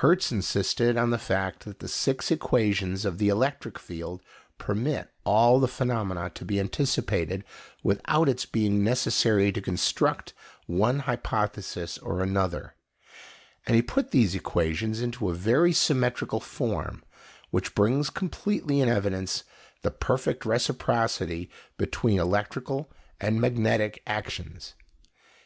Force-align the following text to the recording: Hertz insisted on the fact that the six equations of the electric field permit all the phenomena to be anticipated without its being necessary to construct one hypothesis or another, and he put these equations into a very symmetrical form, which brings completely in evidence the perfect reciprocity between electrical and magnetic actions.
Hertz 0.00 0.32
insisted 0.32 0.96
on 0.96 1.10
the 1.10 1.18
fact 1.18 1.66
that 1.66 1.80
the 1.80 1.86
six 1.86 2.30
equations 2.30 3.04
of 3.04 3.18
the 3.18 3.28
electric 3.28 3.78
field 3.78 4.22
permit 4.56 5.12
all 5.22 5.60
the 5.60 5.68
phenomena 5.68 6.30
to 6.30 6.46
be 6.46 6.58
anticipated 6.58 7.44
without 7.82 8.26
its 8.26 8.46
being 8.46 8.82
necessary 8.82 9.52
to 9.52 9.60
construct 9.60 10.32
one 10.64 11.00
hypothesis 11.00 11.98
or 11.98 12.22
another, 12.22 12.74
and 13.66 13.76
he 13.76 13.82
put 13.82 14.12
these 14.12 14.34
equations 14.34 15.02
into 15.02 15.28
a 15.28 15.34
very 15.34 15.74
symmetrical 15.74 16.40
form, 16.40 17.04
which 17.50 17.74
brings 17.74 18.08
completely 18.08 18.80
in 18.80 18.88
evidence 18.88 19.44
the 19.82 19.90
perfect 19.90 20.46
reciprocity 20.46 21.50
between 21.76 22.18
electrical 22.18 22.90
and 23.20 23.42
magnetic 23.42 24.02
actions. 24.06 24.72